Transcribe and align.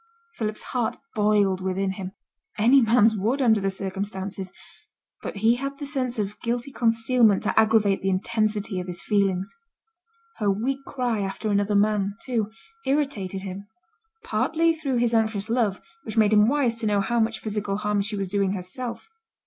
Philip's 0.33 0.63
heart 0.63 0.97
boiled 1.13 1.61
within 1.61 1.91
him; 1.91 2.13
any 2.57 2.81
man's 2.81 3.15
would 3.15 3.39
under 3.39 3.61
the 3.61 3.69
circumstances, 3.69 4.51
but 5.21 5.35
he 5.35 5.57
had 5.57 5.77
the 5.77 5.85
sense 5.85 6.17
of 6.17 6.41
guilty 6.41 6.71
concealment 6.71 7.43
to 7.43 7.59
aggravate 7.59 8.01
the 8.01 8.09
intensity 8.09 8.79
of 8.79 8.87
his 8.87 8.99
feelings. 9.03 9.53
Her 10.37 10.49
weak 10.49 10.79
cry 10.87 11.19
after 11.21 11.51
another 11.51 11.75
man, 11.75 12.15
too, 12.25 12.49
irritated 12.83 13.43
him, 13.43 13.67
partly 14.23 14.73
through 14.73 14.97
his 14.97 15.13
anxious 15.13 15.51
love, 15.51 15.79
which 16.01 16.17
made 16.17 16.33
him 16.33 16.47
wise 16.47 16.77
to 16.77 16.87
know 16.87 16.99
how 17.01 17.19
much 17.19 17.37
physical 17.37 17.77
harm 17.77 18.01
she 18.01 18.15
was 18.17 18.27
doing 18.27 18.53
herself. 18.53 19.07